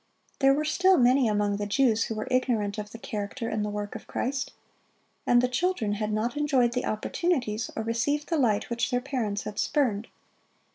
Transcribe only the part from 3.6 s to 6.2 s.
the work of Christ. And the children had